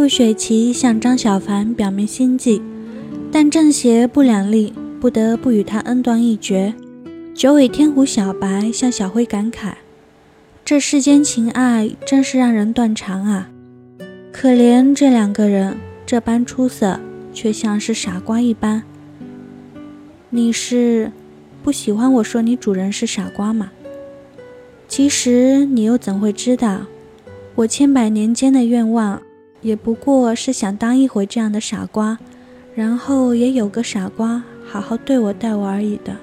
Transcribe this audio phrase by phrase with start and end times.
[0.00, 2.62] 陆雪琪向张小凡表明心迹，
[3.30, 6.72] 但正邪不两立，不得不与他恩断义绝。
[7.34, 9.74] 九尾天狐小白向小辉感慨
[10.64, 13.50] ：“这世间情爱真是让人断肠啊！
[14.32, 15.76] 可怜这两个人，
[16.06, 16.98] 这般出色，
[17.34, 18.82] 却像是傻瓜一般。”
[20.30, 21.12] 你是
[21.62, 23.70] 不喜欢我说你主人是傻瓜吗？
[24.88, 26.86] 其实你又怎会知道，
[27.56, 29.20] 我千百年间的愿望，
[29.62, 32.18] 也不过是想当一回这样的傻瓜，
[32.74, 36.16] 然后也有个傻瓜好好对我待我而已的。